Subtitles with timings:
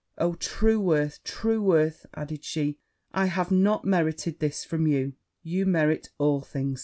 [0.17, 1.19] Oh, Trueworth!
[1.23, 2.79] Trueworth!' added she,
[3.11, 6.79] 'I have not merited this from you.' 'You merit all things!'